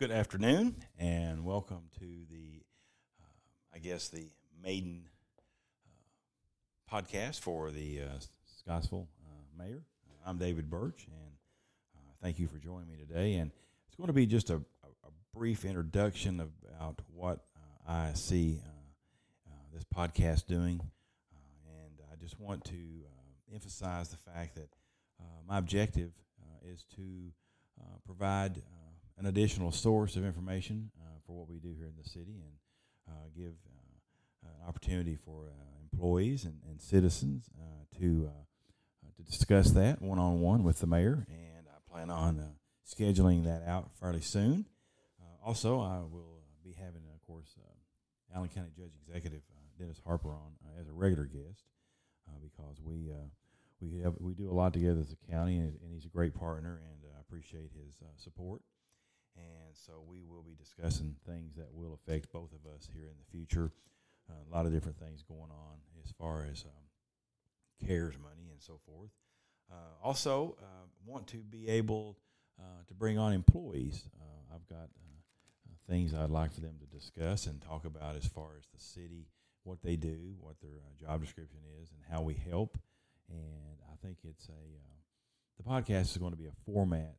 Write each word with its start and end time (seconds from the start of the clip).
Good 0.00 0.12
afternoon, 0.12 0.76
and 0.98 1.44
welcome 1.44 1.82
to 1.98 2.06
the, 2.30 2.62
uh, 3.20 3.74
I 3.74 3.80
guess, 3.80 4.08
the 4.08 4.30
maiden 4.64 5.02
uh, 5.86 6.96
podcast 6.96 7.40
for 7.40 7.70
the 7.70 8.00
uh, 8.00 8.18
Scottsville 8.46 9.08
uh, 9.26 9.62
mayor. 9.62 9.82
I'm 10.24 10.38
David 10.38 10.70
Birch, 10.70 11.06
and 11.06 11.32
uh, 11.94 12.12
thank 12.22 12.38
you 12.38 12.48
for 12.48 12.56
joining 12.56 12.88
me 12.88 12.96
today. 12.96 13.34
And 13.34 13.50
it's 13.88 13.94
going 13.94 14.06
to 14.06 14.14
be 14.14 14.24
just 14.24 14.48
a, 14.48 14.54
a, 14.54 15.10
brief 15.34 15.66
introduction 15.66 16.40
about 16.40 16.98
what 17.14 17.40
uh, 17.54 17.92
I 17.92 18.14
see 18.14 18.62
this 19.74 19.84
podcast 19.94 20.46
doing, 20.46 20.80
and 21.66 21.92
I 22.10 22.16
just 22.16 22.40
want 22.40 22.64
to 22.64 22.78
emphasize 23.52 24.08
the 24.08 24.16
fact 24.16 24.54
that 24.54 24.70
my 25.46 25.58
objective 25.58 26.12
is 26.64 26.86
to 26.96 27.32
provide 28.06 28.62
an 29.20 29.26
additional 29.26 29.70
source 29.70 30.16
of 30.16 30.24
information 30.24 30.90
uh, 30.98 31.18
for 31.26 31.36
what 31.36 31.48
we 31.48 31.58
do 31.58 31.74
here 31.76 31.86
in 31.86 32.02
the 32.02 32.08
city 32.08 32.40
and 32.42 32.54
uh, 33.06 33.28
give 33.36 33.52
uh, 33.52 34.48
an 34.48 34.68
opportunity 34.68 35.14
for 35.14 35.48
uh, 35.50 35.88
employees 35.92 36.46
and, 36.46 36.58
and 36.66 36.80
citizens 36.80 37.50
uh, 37.60 37.98
to 37.98 38.30
uh, 38.30 39.10
to 39.16 39.22
discuss 39.22 39.72
that 39.72 40.00
one 40.00 40.18
on 40.18 40.40
one 40.40 40.64
with 40.64 40.80
the 40.80 40.86
mayor. 40.86 41.26
And 41.28 41.66
I 41.68 41.92
plan 41.92 42.10
on 42.10 42.54
scheduling 42.88 43.44
that 43.44 43.62
out 43.66 43.90
fairly 44.00 44.22
soon. 44.22 44.64
also, 45.44 45.80
I 45.80 45.98
will 45.98 46.40
be 46.64 46.72
having, 46.72 47.02
of 47.14 47.20
course, 47.26 47.56
Allen 48.34 48.48
County 48.48 48.70
Judge 48.74 48.92
Executive 49.06 49.42
Dennis 49.78 50.00
Harper 50.06 50.30
on 50.30 50.52
as 50.80 50.88
a 50.88 50.92
regular 50.92 51.24
guest 51.24 51.64
because 52.42 52.80
we 52.82 53.10
we 53.80 54.00
have 54.00 54.14
we 54.18 54.32
do 54.32 54.50
a 54.50 54.54
lot 54.54 54.72
together 54.72 55.00
as 55.00 55.12
a 55.12 55.30
county, 55.30 55.58
and, 55.58 55.76
and 55.82 55.92
he's 55.92 56.06
a 56.06 56.08
great 56.08 56.34
partner, 56.34 56.80
and 56.88 57.10
I 57.14 57.20
appreciate 57.20 57.70
his 57.74 58.00
uh, 58.02 58.06
support. 58.16 58.62
And 59.36 59.74
so 59.74 60.04
we 60.08 60.22
will 60.22 60.42
be 60.42 60.54
discussing 60.54 61.16
things 61.26 61.54
that 61.56 61.72
will 61.72 61.94
affect 61.94 62.32
both 62.32 62.50
of 62.52 62.70
us 62.70 62.88
here 62.92 63.08
in 63.08 63.16
the 63.18 63.30
future. 63.30 63.72
Uh, 64.28 64.34
a 64.50 64.54
lot 64.54 64.66
of 64.66 64.72
different 64.72 64.98
things 64.98 65.22
going 65.22 65.50
on 65.50 65.78
as 66.04 66.12
far 66.12 66.46
as 66.50 66.64
um, 66.64 67.86
CARES 67.86 68.16
money 68.22 68.50
and 68.50 68.60
so 68.60 68.80
forth. 68.86 69.10
Uh, 69.70 69.74
also, 70.02 70.56
uh, 70.60 70.86
want 71.06 71.26
to 71.28 71.38
be 71.38 71.68
able 71.68 72.18
uh, 72.58 72.82
to 72.88 72.94
bring 72.94 73.18
on 73.18 73.32
employees. 73.32 74.04
Uh, 74.20 74.54
I've 74.54 74.66
got 74.68 74.88
uh, 74.88 75.70
things 75.88 76.12
I'd 76.12 76.30
like 76.30 76.52
for 76.52 76.60
them 76.60 76.76
to 76.80 76.86
discuss 76.86 77.46
and 77.46 77.60
talk 77.62 77.84
about 77.84 78.16
as 78.16 78.26
far 78.26 78.50
as 78.58 78.66
the 78.74 78.80
city, 78.80 79.26
what 79.64 79.82
they 79.82 79.96
do, 79.96 80.34
what 80.40 80.56
their 80.60 80.80
job 81.00 81.20
description 81.20 81.60
is, 81.80 81.90
and 81.90 82.00
how 82.10 82.22
we 82.22 82.34
help. 82.34 82.78
And 83.28 83.78
I 83.90 83.94
think 84.04 84.18
it's 84.24 84.48
a 84.48 85.62
the 85.62 85.68
podcast 85.68 86.12
is 86.12 86.16
going 86.16 86.32
to 86.32 86.38
be 86.38 86.46
a 86.46 86.72
format 86.72 87.16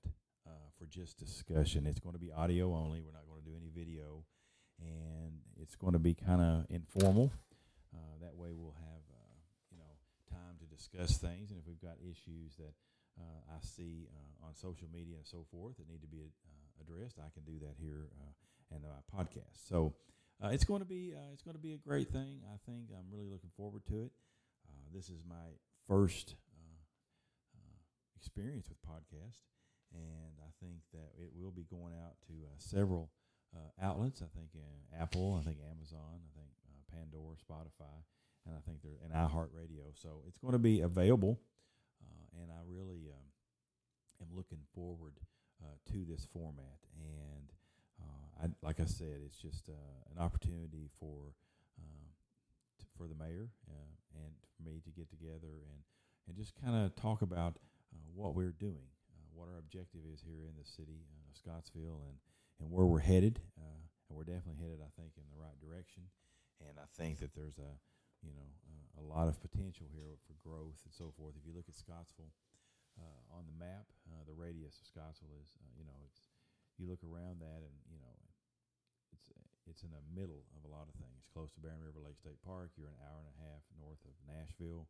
for 0.82 0.88
just 0.88 1.20
discussion. 1.20 1.86
It's 1.86 2.00
going 2.00 2.14
to 2.14 2.20
be 2.20 2.32
audio 2.32 2.74
only. 2.74 3.02
We're 3.02 3.14
not 3.14 3.28
going 3.30 3.40
to 3.44 3.48
do 3.48 3.56
any 3.56 3.70
video, 3.70 4.26
and 4.80 5.38
it's 5.62 5.76
going 5.76 5.94
to 5.94 6.00
be 6.00 6.16
kind 6.16 6.42
of 6.42 6.66
informal. 6.70 7.32
Uh, 7.94 8.18
that 8.22 8.36
way, 8.36 8.50
we'll 8.52 8.74
have 8.82 9.04
uh, 9.14 9.38
you 9.70 9.78
know 9.78 9.94
time 10.30 10.58
to 10.58 10.66
discuss 10.66 11.18
things, 11.18 11.52
and 11.52 11.60
if 11.60 11.68
we've 11.68 11.82
got 11.82 12.02
issues 12.02 12.56
that 12.58 12.74
uh, 13.20 13.54
I 13.54 13.62
see 13.62 14.08
uh, 14.10 14.48
on 14.48 14.56
social 14.56 14.88
media 14.92 15.18
and 15.18 15.28
so 15.28 15.46
forth 15.52 15.78
that 15.78 15.88
need 15.88 16.02
to 16.02 16.08
be 16.08 16.22
uh, 16.26 16.82
addressed, 16.82 17.20
I 17.20 17.30
can 17.30 17.44
do 17.44 17.60
that 17.62 17.76
here 17.80 18.10
uh, 18.18 18.76
in 18.76 18.82
my 18.82 19.02
podcast. 19.14 19.68
So. 19.70 19.94
Uh, 20.44 20.50
it's 20.50 20.64
going 20.64 20.82
to 20.82 20.88
be 20.88 21.14
uh, 21.16 21.30
it's 21.32 21.44
going 21.44 21.54
to 21.54 21.62
be 21.62 21.74
a 21.74 21.78
great 21.78 22.10
thing. 22.10 22.42
I 22.52 22.58
think 22.66 22.90
I'm 22.90 23.06
really 23.16 23.30
looking 23.30 23.52
forward 23.56 23.86
to 23.90 24.02
it. 24.02 24.12
Uh, 24.66 24.90
this 24.92 25.08
is 25.08 25.22
my 25.30 25.54
first 25.88 26.34
experience 28.18 28.68
with 28.68 28.78
podcast, 28.82 29.38
and 29.94 30.34
I 30.40 30.50
think 30.64 30.80
that 30.94 31.12
it 31.20 31.32
will 31.36 31.52
be 31.52 31.66
going 31.70 31.94
out 31.94 32.16
to 32.28 32.34
uh, 32.48 32.56
several 32.58 33.10
uh, 33.56 33.70
outlets. 33.84 34.22
I 34.22 34.30
think 34.36 34.50
uh, 34.56 35.02
Apple, 35.02 35.38
I 35.40 35.44
think 35.44 35.58
Amazon, 35.60 36.24
I 36.24 36.32
think 36.36 36.52
uh, 36.68 36.82
Pandora, 36.96 37.36
Spotify, 37.36 37.98
and 38.46 38.56
I 38.56 38.62
think 38.66 38.82
they're 38.82 39.02
in 39.04 39.12
iHeartRadio. 39.12 39.92
So 39.94 40.24
it's 40.28 40.38
going 40.38 40.54
to 40.54 40.60
be 40.60 40.82
available, 40.82 41.40
uh, 42.02 42.42
and 42.42 42.52
I 42.52 42.62
really 42.68 43.12
um, 43.12 43.28
am 44.22 44.36
looking 44.36 44.64
forward 44.74 45.20
uh, 45.62 45.76
to 45.92 46.06
this 46.06 46.26
format. 46.34 46.80
And 46.98 47.48
I, 48.42 48.66
like 48.66 48.80
I 48.80 48.86
said, 48.86 49.22
it's 49.24 49.38
just 49.38 49.68
an 49.68 50.18
opportunity 50.18 50.90
for 51.00 51.36
um, 51.78 52.10
t- 52.80 52.88
for 52.98 53.08
the 53.08 53.14
mayor 53.14 53.50
and 53.68 54.34
for 54.58 54.68
me 54.68 54.82
to 54.84 54.90
get 54.90 55.10
together 55.10 55.62
and 55.70 55.82
and 56.28 56.36
just 56.36 56.54
kind 56.64 56.76
of 56.76 56.96
talk 56.96 57.22
about 57.22 57.58
what 58.16 58.34
we're 58.36 58.56
doing 58.60 58.90
what 59.34 59.48
our 59.48 59.60
objective 59.60 60.04
is 60.08 60.22
here 60.22 60.46
in 60.46 60.56
the 60.60 60.68
city 60.68 61.08
of 61.28 61.34
Scottsville 61.38 62.04
and, 62.08 62.18
and 62.60 62.68
where 62.70 62.86
we're 62.86 63.04
headed. 63.04 63.40
Uh, 63.56 63.82
and 64.12 64.20
we're 64.20 64.28
definitely 64.28 64.60
headed, 64.60 64.84
I 64.84 64.92
think, 65.00 65.16
in 65.16 65.24
the 65.32 65.40
right 65.40 65.56
direction. 65.64 66.04
And 66.60 66.76
I 66.76 66.86
think 67.00 67.24
that 67.24 67.32
there's 67.32 67.58
a, 67.58 67.72
you 68.22 68.36
know, 68.36 68.50
uh, 68.68 69.02
a 69.02 69.06
lot 69.08 69.32
of 69.32 69.40
potential 69.40 69.88
here 69.88 70.20
for 70.28 70.36
growth 70.44 70.78
and 70.84 70.92
so 70.92 71.16
forth. 71.16 71.40
If 71.40 71.48
you 71.48 71.56
look 71.56 71.72
at 71.72 71.80
Scottsville 71.80 72.36
uh, 73.00 73.22
on 73.32 73.48
the 73.48 73.56
map, 73.56 73.88
uh, 74.12 74.28
the 74.28 74.36
radius 74.36 74.78
of 74.84 74.86
Scottsville 74.92 75.32
is, 75.40 75.56
uh, 75.64 75.72
you 75.80 75.88
know, 75.88 75.96
it's 76.06 76.28
you 76.76 76.86
look 76.92 77.02
around 77.08 77.40
that 77.40 77.62
and 77.64 77.76
you 77.88 77.98
know, 78.04 78.16
it's 79.16 79.32
it's 79.70 79.82
in 79.86 79.94
the 79.96 80.04
middle 80.12 80.44
of 80.60 80.68
a 80.68 80.72
lot 80.72 80.92
of 80.92 80.96
things. 81.00 81.24
Close 81.32 81.50
to 81.56 81.64
Barren 81.64 81.82
River 81.82 82.04
Lake 82.04 82.20
State 82.20 82.38
Park, 82.44 82.76
you're 82.76 82.92
an 82.92 83.02
hour 83.08 83.24
and 83.24 83.32
a 83.32 83.38
half 83.48 83.64
north 83.80 84.02
of 84.04 84.14
Nashville, 84.28 84.90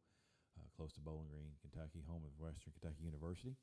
uh, 0.57 0.65
close 0.73 0.91
to 0.97 1.03
Bowling 1.03 1.29
Green, 1.29 1.53
Kentucky, 1.61 2.01
home 2.09 2.25
of 2.25 2.33
Western 2.41 2.73
Kentucky 2.73 3.05
University 3.05 3.53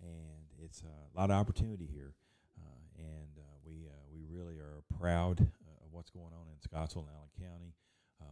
and 0.00 0.46
it's 0.62 0.82
a 0.82 1.18
lot 1.18 1.30
of 1.30 1.36
opportunity 1.36 1.88
here. 1.92 2.14
Uh, 2.58 2.84
and 2.98 3.38
uh, 3.38 3.56
we 3.64 3.86
uh, 3.86 4.04
we 4.12 4.24
really 4.28 4.58
are 4.58 4.82
proud 4.98 5.40
of 5.40 5.88
what's 5.90 6.10
going 6.10 6.32
on 6.32 6.46
in 6.50 6.60
Scottsville 6.60 7.06
and 7.08 7.10
Allen 7.16 7.34
County. 7.38 7.74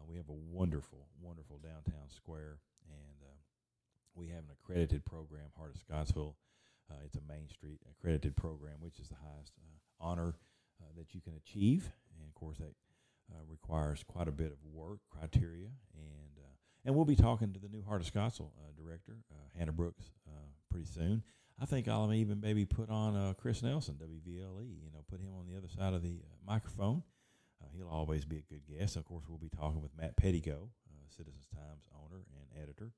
we 0.09 0.17
have 0.17 0.29
a 0.29 0.41
wonderful, 0.51 1.07
wonderful 1.21 1.59
downtown 1.59 2.09
square, 2.09 2.59
and 2.89 3.17
we 4.15 4.29
have 4.29 4.45
an 4.45 4.53
accredited 4.53 5.05
program, 5.05 5.49
Heart 5.57 5.75
of 5.75 5.81
Scottsville. 5.81 6.37
it's 7.05 7.17
a 7.17 7.25
Main 7.27 7.49
Street 7.49 7.81
accredited 7.91 8.37
program, 8.37 8.77
which 8.81 8.99
is 8.99 9.09
the 9.09 9.17
highest 9.17 9.53
honor 10.01 10.35
that 10.97 11.15
you 11.15 11.21
can 11.21 11.35
achieve, 11.35 11.93
and 12.19 12.29
of 12.29 12.35
course 12.35 12.59
that 12.59 12.75
uh, 13.33 13.41
requires 13.49 14.05
quite 14.07 14.29
a 14.29 14.33
bit 14.33 14.53
of 14.53 14.59
work 14.73 14.99
criteria 15.11 15.69
and 15.95 16.37
uh, 16.39 16.53
and 16.85 16.95
we'll 16.95 17.05
be 17.05 17.17
talking 17.17 17.53
to 17.53 17.59
the 17.61 17.69
new 17.69 17.83
Heart 17.83 18.03
of 18.03 18.07
Scottsville 18.07 18.53
uh, 18.59 18.73
director 18.77 19.17
Hannah 19.57 19.73
Brooks 19.73 20.11
pretty 20.71 20.87
soon 20.87 21.23
I 21.61 21.67
think 21.67 21.89
I'll 21.89 22.13
even 22.13 22.41
maybe 22.41 22.65
put 22.65 22.91
on 22.91 23.17
uh, 23.17 23.35
Chris 23.35 23.63
Nelson, 23.63 23.95
WVLE. 23.95 24.69
You 24.83 24.91
know, 24.93 25.05
put 25.09 25.21
him 25.21 25.31
on 25.39 25.47
the 25.47 25.57
other 25.57 25.69
side 25.69 25.95
of 25.95 26.03
the 26.03 26.21
uh, 26.25 26.51
microphone. 26.51 27.03
Uh, 27.63 27.67
he'll 27.77 27.89
always 27.89 28.25
be 28.25 28.39
a 28.39 28.43
good 28.43 28.63
guest. 28.67 28.97
Of 28.97 29.05
course, 29.05 29.25
we'll 29.29 29.39
be 29.39 29.49
talking 29.49 29.81
with 29.81 29.97
Matt 29.97 30.17
Pettigo, 30.17 30.69
uh, 30.91 31.09
Citizens 31.09 31.47
Times 31.55 31.85
owner 31.95 32.23
and 32.35 32.63
editor, 32.63 32.93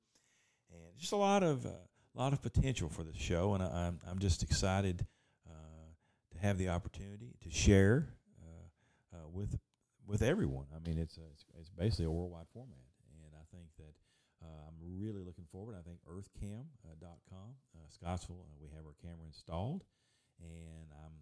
and 0.70 0.98
just 0.98 1.12
a 1.12 1.16
lot 1.16 1.42
of 1.42 1.66
a 1.66 1.70
uh, 1.70 1.72
lot 2.14 2.32
of 2.32 2.40
potential 2.40 2.88
for 2.88 3.02
the 3.02 3.12
show. 3.12 3.54
And 3.54 3.62
I, 3.62 3.66
am 3.66 3.72
I'm, 3.74 4.00
I'm 4.12 4.18
just 4.18 4.42
excited 4.42 5.06
uh, 5.46 6.32
to 6.32 6.38
have 6.38 6.56
the 6.58 6.70
opportunity 6.70 7.34
to 7.42 7.50
share 7.50 8.08
with 9.34 9.58
with 10.06 10.22
everyone. 10.22 10.66
I 10.74 10.86
mean, 10.86 10.98
it's 10.98 11.16
a, 11.16 11.24
it's, 11.32 11.44
it's 11.58 11.70
basically 11.70 12.06
a 12.06 12.10
worldwide 12.10 12.48
format, 12.52 12.76
and 13.10 13.32
I 13.34 13.44
think 13.54 13.68
that 13.78 13.94
uh, 14.44 14.68
I'm 14.68 14.76
really 14.84 15.24
looking 15.24 15.48
forward. 15.50 15.76
I 15.78 15.82
think 15.82 15.98
earthcam.com, 16.04 16.68
uh, 16.84 17.78
uh, 17.78 17.88
Scottsville, 17.88 18.44
uh, 18.44 18.56
we 18.60 18.68
have 18.76 18.84
our 18.84 18.94
camera 19.00 19.26
installed, 19.26 19.84
and 20.40 20.92
I'm 20.92 21.16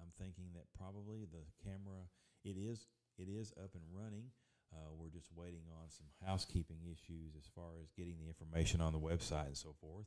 I'm 0.00 0.10
thinking 0.18 0.50
that 0.54 0.64
probably 0.76 1.24
the 1.30 1.44
camera 1.62 2.08
it 2.44 2.56
is 2.56 2.86
it 3.18 3.28
is 3.28 3.52
up 3.62 3.70
and 3.74 3.84
running. 3.92 4.30
Uh, 4.72 4.90
we're 4.98 5.10
just 5.10 5.28
waiting 5.36 5.62
on 5.80 5.88
some 5.88 6.06
housekeeping 6.26 6.78
issues 6.82 7.36
as 7.38 7.46
far 7.54 7.78
as 7.80 7.92
getting 7.96 8.16
the 8.18 8.26
information 8.26 8.80
on 8.80 8.92
the 8.92 8.98
website 8.98 9.46
and 9.46 9.56
so 9.56 9.74
forth. 9.80 10.06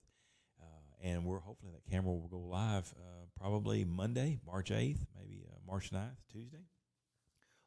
Uh, 0.62 0.66
and 1.02 1.24
we're 1.24 1.40
hopefully 1.40 1.72
that 1.72 1.90
camera 1.90 2.12
will 2.12 2.28
go 2.28 2.40
live 2.40 2.94
probably 3.40 3.86
Monday, 3.86 4.40
March 4.46 4.72
8th, 4.72 5.06
maybe 5.16 5.46
March 5.66 5.92
9th, 5.92 6.18
Tuesday. 6.34 6.66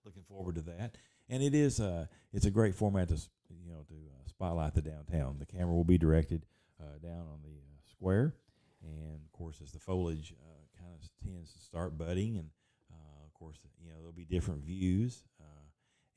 Looking 0.05 0.25
forward 0.25 0.57
to 0.57 0.63
that 0.63 0.97
and 1.31 1.43
it 1.43 1.55
is 1.55 1.81
uh, 1.81 2.07
it's 2.33 2.45
a 2.45 2.51
great 2.51 2.75
format 2.75 3.09
to 3.09 3.15
you 3.49 3.73
know 3.73 3.85
to 3.89 3.95
uh, 3.95 4.30
spotlight 4.41 4.73
the 4.75 4.81
downtown. 4.81 5.37
The 5.39 5.45
camera 5.45 5.75
will 5.75 5.85
be 5.85 5.99
directed 5.99 6.47
uh, 6.81 6.97
down 7.03 7.27
on 7.31 7.41
the 7.45 7.59
uh, 7.61 7.77
square, 7.91 8.35
and 8.83 9.21
of 9.23 9.33
course, 9.33 9.61
as 9.63 9.73
the 9.73 9.79
foliage 9.79 10.33
uh, 10.41 10.81
kind 10.83 10.95
of 10.95 11.07
tends 11.23 11.53
to 11.53 11.59
start 11.59 11.99
budding, 11.99 12.39
and 12.39 12.49
uh, 12.91 13.25
of 13.27 13.35
course, 13.35 13.59
you 13.85 13.91
know 13.91 13.97
there'll 13.99 14.13
be 14.13 14.25
different 14.25 14.65
views, 14.65 15.25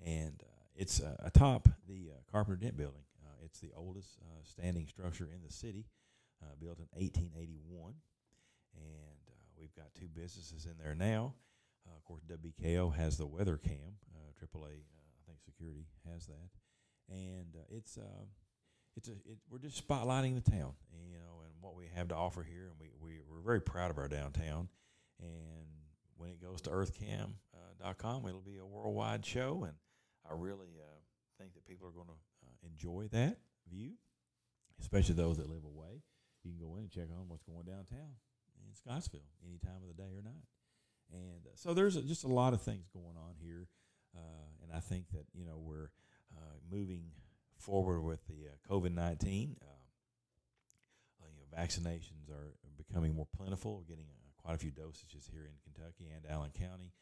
and 0.06 0.42
it's 0.76 1.02
atop 1.20 1.68
the 1.88 2.12
Carpenter 2.32 2.60
Dent 2.60 2.78
Building. 2.78 3.04
it's 3.44 3.60
the 3.60 3.72
oldest 3.76 4.20
standing 4.44 4.88
structure 4.88 5.30
in 5.34 5.42
the 5.46 5.52
city, 5.52 5.86
built 6.62 6.80
in 6.80 6.88
1881, 6.94 7.94
and 8.76 9.20
we've 9.60 9.76
got 9.76 9.94
two 10.00 10.08
businesses 10.08 10.66
in 10.66 10.78
there 10.82 10.96
now. 10.96 11.34
Uh, 11.86 11.96
of 11.98 12.04
course, 12.06 12.24
WKO 12.24 12.96
has 12.96 13.18
the 13.18 13.26
weather 13.28 13.58
cam, 13.58 14.00
Uh, 14.16 14.32
AAA 14.40 14.64
uh, 14.64 15.12
I 15.20 15.22
think 15.28 15.40
Security 15.44 15.86
has 16.10 16.28
that, 16.28 16.50
and 17.10 17.56
uh, 17.56 17.64
it's 17.70 17.98
uh, 17.98 18.26
it's 18.96 19.08
a 19.08 19.14
it, 19.14 19.38
we're 19.50 19.60
just 19.60 19.88
spotlighting 19.88 20.36
the 20.36 20.52
town, 20.52 20.74
you 21.08 21.14
know, 21.14 21.42
and 21.44 21.54
what 21.62 21.76
we 21.76 21.88
have 21.96 22.10
to 22.10 22.16
offer 22.16 22.44
here, 22.44 22.70
and 22.70 22.76
we, 22.80 22.90
we 23.00 23.20
we're 23.28 23.42
very 23.42 23.62
proud 23.62 23.92
of 23.92 23.98
our 23.98 24.08
downtown, 24.08 24.70
and 25.20 25.68
when 26.18 26.30
it 26.30 26.42
goes 26.42 26.62
to 26.62 26.70
earthcam.com, 26.70 28.26
uh, 28.26 28.28
it'll 28.28 28.42
be 28.42 28.58
a 28.58 28.66
worldwide 28.66 29.26
show, 29.26 29.64
and 29.66 29.74
I 30.30 30.34
really 30.36 30.80
uh, 30.80 31.00
think 31.40 31.54
that 31.54 31.66
people 31.66 31.88
are 31.88 31.92
going 31.92 32.08
to 32.08 32.14
uh, 32.46 32.68
enjoy 32.68 33.08
that 33.12 33.38
view, 33.70 33.94
especially 34.80 35.16
those 35.16 35.38
that 35.38 35.50
live 35.50 35.66
away. 35.66 36.04
You 36.44 36.52
can 36.52 36.60
go 36.60 36.76
in 36.76 36.84
and 36.84 36.92
check 36.92 37.08
on 37.12 37.28
what's 37.28 37.44
going 37.44 37.66
downtown 37.66 38.16
in 38.68 38.76
Scottsville 38.76 39.28
any 39.46 39.58
time 39.58 39.82
of 39.82 39.88
the 39.88 40.02
day 40.02 40.10
or 40.16 40.22
night. 40.22 40.44
And 41.12 41.46
uh, 41.46 41.56
so 41.56 41.74
there's 41.74 41.96
a, 41.96 42.02
just 42.02 42.24
a 42.24 42.28
lot 42.28 42.54
of 42.54 42.62
things 42.62 42.88
going 42.94 43.18
on 43.18 43.36
here, 43.42 43.68
uh, 44.16 44.64
and 44.64 44.72
I 44.76 44.80
think 44.80 45.10
that 45.12 45.26
you 45.34 45.46
know 45.46 45.58
we're 45.58 45.90
moving 46.70 47.12
forward 47.58 48.02
with 48.02 48.26
the 48.28 48.48
uh, 48.50 48.74
COVID 48.74 48.94
nineteen. 48.94 49.58
Uh, 49.62 51.24
uh, 51.24 51.30
you 51.32 51.40
know, 51.40 51.48
vaccinations 51.56 52.30
are 52.30 52.54
becoming 52.78 53.16
more 53.16 53.28
plentiful. 53.36 53.78
We're 53.78 53.96
getting 53.96 54.10
quite 54.38 54.56
a 54.56 54.60
few 54.60 54.72
dosages 54.72 55.30
here 55.32 55.48
in 55.48 55.56
Kentucky 55.64 56.10
and 56.14 56.26
Allen 56.30 56.52
County. 56.52 56.94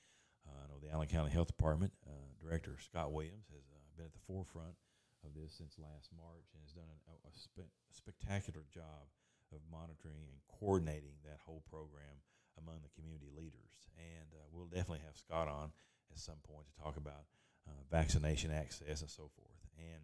I 0.47 0.67
know 0.67 0.79
the 0.81 0.91
Allen 0.91 1.07
County 1.07 1.31
Health 1.31 1.47
Department 1.47 1.93
Director 2.41 2.75
Scott 2.81 3.13
Williams 3.13 3.47
has 3.53 3.63
been 3.95 4.05
at 4.05 4.11
the 4.11 4.25
forefront 4.27 4.75
of 5.21 5.37
this 5.37 5.53
since 5.53 5.77
last 5.77 6.09
March 6.11 6.49
and 6.51 6.61
has 6.65 6.73
done 6.73 6.89
a, 6.89 7.15
a, 7.29 7.33
spe- 7.37 7.71
spectacular 7.93 8.65
job 8.73 9.05
of 9.53 9.61
monitoring 9.69 10.25
and 10.25 10.41
coordinating 10.49 11.15
that 11.23 11.39
whole 11.45 11.61
program 11.69 12.19
among 12.57 12.81
the 12.81 12.91
community 12.97 13.29
leaders. 13.31 13.87
And 13.95 14.33
uh, 14.33 14.49
we'll 14.49 14.67
definitely 14.67 15.05
have 15.05 15.15
Scott 15.15 15.47
on 15.47 15.71
at 16.09 16.19
some 16.19 16.41
point 16.41 16.65
to 16.67 16.75
talk 16.81 16.97
about 16.97 17.29
uh, 17.67 17.71
vaccination 17.89 18.51
access 18.51 19.01
and 19.01 19.09
so 19.09 19.29
forth. 19.35 19.59
And 19.77 20.03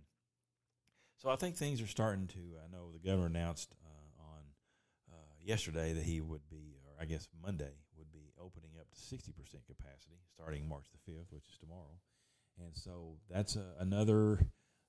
so 1.17 1.29
I 1.29 1.35
think 1.35 1.55
things 1.55 1.81
are 1.81 1.87
starting 1.87 2.27
to. 2.27 2.39
I 2.63 2.71
know 2.71 2.91
the 2.91 2.99
governor 2.99 3.27
announced 3.27 3.73
uh, 3.83 4.23
on 4.23 4.41
uh, 5.11 5.33
yesterday 5.43 5.93
that 5.93 6.03
he 6.03 6.21
would 6.21 6.47
be, 6.49 6.77
or 6.85 7.01
I 7.01 7.05
guess 7.05 7.27
Monday 7.41 7.73
would 7.97 8.11
be 8.11 8.31
opening 8.39 8.71
up 8.79 8.87
to 8.91 8.97
60% 9.15 9.33
capacity 9.65 10.21
starting 10.33 10.67
March 10.67 10.85
the 10.91 11.11
5th, 11.11 11.31
which 11.31 11.47
is 11.49 11.57
tomorrow. 11.57 11.97
And 12.59 12.75
so 12.75 13.17
that's 13.29 13.55
a, 13.55 13.65
another 13.79 14.39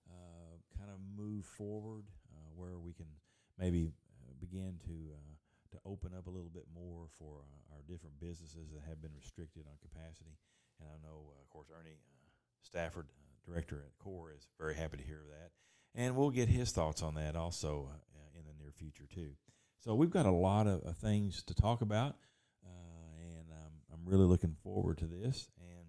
uh, 0.08 0.56
kind 0.76 0.90
of 0.90 0.98
move 1.16 1.44
forward 1.44 2.04
uh, 2.32 2.50
where 2.56 2.78
we 2.78 2.92
can 2.92 3.08
maybe 3.58 3.92
uh, 4.12 4.32
begin 4.40 4.78
to 4.86 5.12
to 5.68 5.76
open 5.84 6.16
up 6.16 6.26
a 6.26 6.32
little 6.32 6.48
bit 6.48 6.64
more 6.72 7.12
for 7.20 7.44
our 7.72 7.84
different 7.84 8.16
businesses 8.20 8.72
that 8.72 8.80
have 8.88 9.04
been 9.04 9.12
restricted 9.12 9.68
on 9.68 9.76
capacity. 9.84 10.32
And 10.80 10.88
I 10.88 10.96
know, 11.04 11.36
of 11.36 11.48
course, 11.52 11.68
Ernie 11.68 12.00
Stafford, 12.62 13.06
director 13.46 13.84
at 13.86 13.98
CORE, 13.98 14.32
is 14.36 14.46
very 14.58 14.74
happy 14.74 14.98
to 14.98 15.02
hear 15.02 15.22
that 15.28 15.50
and 15.98 16.16
we'll 16.16 16.30
get 16.30 16.48
his 16.48 16.70
thoughts 16.70 17.02
on 17.02 17.14
that 17.14 17.36
also 17.36 17.90
uh, 17.90 18.38
in 18.38 18.44
the 18.46 18.52
near 18.62 18.72
future 18.72 19.06
too. 19.12 19.32
So 19.80 19.94
we've 19.94 20.10
got 20.10 20.26
a 20.26 20.30
lot 20.30 20.66
of, 20.66 20.96
things 20.96 21.42
to 21.44 21.54
talk 21.54 21.82
about, 21.82 22.16
uh, 22.64 23.20
and 23.20 23.50
um, 23.52 23.72
I'm 23.92 24.00
really 24.04 24.24
looking 24.24 24.56
forward 24.62 24.98
to 24.98 25.06
this. 25.06 25.48
And 25.58 25.86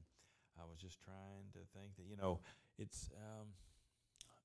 I 0.59 0.65
was 0.65 0.79
just 0.79 0.99
trying 1.01 1.51
to 1.53 1.59
think 1.77 1.95
that 1.97 2.05
you 2.09 2.15
know 2.15 2.39
it's 2.77 3.09
um, 3.17 3.47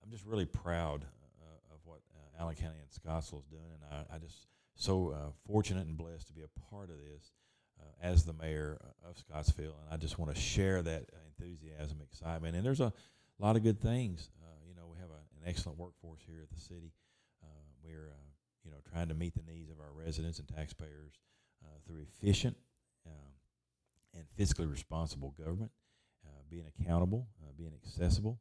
I'm 0.02 0.10
just 0.10 0.24
really 0.24 0.46
proud 0.46 1.04
uh, 1.04 1.74
of 1.74 1.80
what 1.84 2.00
uh, 2.14 2.42
Allen 2.42 2.56
County 2.56 2.80
and 2.80 2.90
Scottsville 2.90 3.40
is 3.40 3.46
doing, 3.46 3.70
and 3.74 4.06
I, 4.10 4.16
I 4.16 4.18
just 4.18 4.46
so 4.76 5.10
uh, 5.10 5.30
fortunate 5.46 5.86
and 5.86 5.96
blessed 5.96 6.28
to 6.28 6.32
be 6.32 6.42
a 6.42 6.60
part 6.70 6.90
of 6.90 6.96
this. 6.96 7.32
Uh, 7.80 8.06
as 8.06 8.24
the 8.24 8.32
mayor 8.32 8.78
of 9.08 9.18
Scottsville, 9.18 9.76
and 9.84 9.92
I 9.92 9.96
just 9.96 10.18
want 10.18 10.34
to 10.34 10.40
share 10.40 10.82
that 10.82 11.04
enthusiasm, 11.38 11.98
excitement, 12.02 12.56
and 12.56 12.64
there's 12.64 12.80
a 12.80 12.92
lot 13.38 13.56
of 13.56 13.62
good 13.62 13.80
things 13.80 14.28
you 14.74 14.74
know, 14.74 14.86
we 14.90 14.98
have 14.98 15.10
a, 15.10 15.22
an 15.40 15.48
excellent 15.48 15.78
workforce 15.78 16.20
here 16.26 16.40
at 16.42 16.50
the 16.50 16.60
city. 16.60 16.92
Uh, 17.42 17.46
we're 17.82 18.10
uh, 18.10 18.30
you 18.64 18.70
know 18.70 18.78
trying 18.90 19.08
to 19.08 19.14
meet 19.14 19.34
the 19.34 19.52
needs 19.52 19.70
of 19.70 19.78
our 19.78 19.92
residents 19.94 20.38
and 20.38 20.48
taxpayers 20.48 21.12
uh, 21.64 21.78
through 21.86 22.02
efficient 22.02 22.56
um, 23.06 23.32
and 24.14 24.24
fiscally 24.38 24.70
responsible 24.70 25.34
government, 25.38 25.70
uh, 26.26 26.42
being 26.50 26.64
accountable, 26.78 27.28
uh, 27.42 27.52
being 27.56 27.72
accessible, 27.84 28.40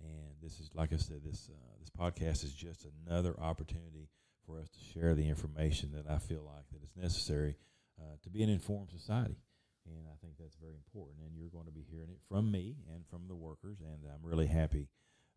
and 0.00 0.34
this 0.42 0.60
is 0.60 0.70
like 0.74 0.92
I 0.92 0.96
said, 0.96 1.22
this 1.24 1.50
this 1.78 1.90
podcast 1.90 2.44
is 2.44 2.52
just 2.52 2.86
another 3.06 3.34
opportunity 3.40 4.08
for 4.46 4.58
us 4.58 4.68
to 4.70 4.80
share 4.92 5.14
the 5.14 5.28
information 5.28 5.92
that 5.92 6.10
I 6.10 6.18
feel 6.18 6.42
like 6.44 6.64
that 6.72 6.82
is 6.82 6.96
necessary 6.96 7.56
to 8.22 8.30
be 8.30 8.42
an 8.42 8.48
informed 8.48 8.90
society 8.90 9.36
and 9.96 10.06
I 10.06 10.16
think 10.20 10.34
that's 10.38 10.56
very 10.56 10.74
important. 10.74 11.18
And 11.26 11.36
you're 11.36 11.48
going 11.50 11.66
to 11.66 11.72
be 11.72 11.84
hearing 11.90 12.10
it 12.10 12.20
from 12.28 12.50
me 12.50 12.76
and 12.94 13.04
from 13.10 13.28
the 13.28 13.34
workers, 13.34 13.78
and 13.80 13.98
I'm 14.04 14.22
really 14.22 14.46
happy 14.46 14.88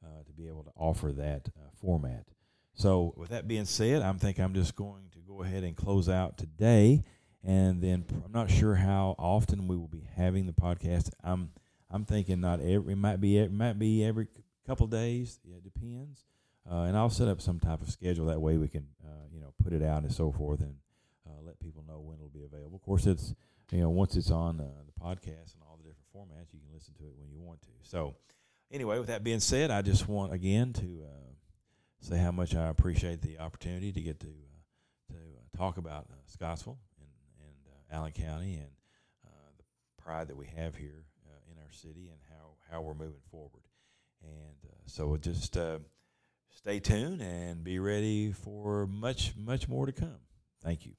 uh, 0.04 0.24
to 0.26 0.34
be 0.34 0.48
able 0.48 0.64
to 0.64 0.72
offer 0.76 1.12
that 1.14 1.50
uh, 1.58 1.70
format. 1.82 2.26
So, 2.74 3.14
with 3.18 3.30
that 3.30 3.48
being 3.48 3.66
said, 3.66 4.02
I 4.02 4.12
think 4.14 4.40
I'm 4.40 4.54
just 4.54 4.76
going 4.76 5.10
to 5.14 5.20
go 5.20 5.42
ahead 5.42 5.64
and 5.64 5.76
close 5.76 6.08
out 6.08 6.38
today, 6.38 7.04
and 7.44 7.82
then 7.82 8.06
I'm 8.26 8.32
not 8.32 8.50
sure 8.50 8.76
how 8.76 9.16
often 9.18 9.68
we 9.68 9.76
will 9.76 9.90
be 9.90 10.08
having 10.16 10.46
the 10.46 10.54
podcast. 10.54 11.10
I'm 11.24 11.52
I'm 11.90 12.06
thinking 12.06 12.40
not 12.40 12.62
every 12.62 12.94
it 12.94 12.98
might 12.98 13.20
be 13.20 13.38
it 13.38 13.52
might 13.52 13.78
be 13.78 14.04
every 14.06 14.28
couple 14.66 14.88
days. 14.88 15.40
Yeah, 15.44 15.58
it 15.58 15.64
depends. 15.64 16.26
Uh, 16.70 16.84
and 16.84 16.96
I'll 16.96 17.10
set 17.10 17.28
up 17.28 17.42
some 17.42 17.60
type 17.60 17.82
of 17.82 17.90
schedule 17.90 18.28
that 18.28 18.40
way 18.40 18.56
we 18.58 18.68
can 18.68 18.88
uh, 19.04 19.26
you 19.34 19.42
know 19.42 19.54
put 19.62 19.74
it 19.74 19.84
out 19.84 20.04
and 20.04 20.12
so 20.14 20.32
forth 20.32 20.62
and 20.62 20.76
uh, 21.32 21.42
let 21.46 21.60
people 21.60 21.84
know 21.88 22.00
when 22.00 22.18
it'll 22.18 22.30
be 22.30 22.44
available. 22.44 22.76
Of 22.76 22.84
course, 22.84 23.06
it's 23.06 23.34
you 23.72 23.80
know 23.80 23.90
once 23.90 24.16
it's 24.16 24.32
on 24.32 24.60
uh, 24.60 24.68
the 24.86 25.00
podcast 25.00 25.54
and 25.54 25.64
all 25.68 25.78
the 25.78 25.84
different 25.84 26.12
formats, 26.16 26.54
you 26.54 26.60
can 26.60 26.74
listen 26.74 26.94
to 26.96 27.04
it 27.04 27.14
when 27.18 27.30
you 27.30 27.40
want 27.40 27.62
to. 27.64 27.70
So 27.84 28.16
anyway, 28.72 28.98
with 29.00 29.08
that 29.08 29.24
being 29.24 29.40
said, 29.40 29.72
I 29.72 29.82
just 29.82 30.08
want 30.08 30.34
again 30.34 30.74
to 30.74 31.04
uh, 31.06 31.32
say 32.00 32.18
how 32.18 32.32
much 32.32 32.56
I 32.56 32.68
appreciate 32.68 33.22
the 33.22 33.40
opportunity 33.40 33.92
to 33.92 34.02
get 34.02 34.20
to 34.22 34.28
uh, 34.28 35.14
to 35.14 35.18
uh, 35.18 35.58
talk 35.58 35.78
about 35.78 36.08
uh, 36.10 36.16
Scottsville 36.28 36.80
and 37.00 37.10
and 37.40 37.98
Allen 37.98 38.12
County 38.12 38.56
and 38.56 38.70
the 39.58 40.04
pride 40.04 40.28
that 40.28 40.38
we 40.38 40.48
have 40.56 40.76
here 40.76 41.06
in 41.52 41.58
our 41.58 41.72
city 41.72 42.10
and 42.10 42.20
how 42.30 42.56
how 42.70 42.82
we're 42.82 42.94
moving 42.94 43.22
forward. 43.30 43.64
And 44.24 44.56
so 44.86 45.18
just 45.18 45.58
stay 46.56 46.80
tuned 46.80 47.22
and 47.22 47.64
be 47.64 47.80
ready 47.80 48.32
for 48.32 48.86
much 48.88 49.34
much 49.38 49.68
more 49.68 49.86
to 49.86 49.92
come. 49.92 50.20
Thank 50.64 50.86
you. 50.86 50.94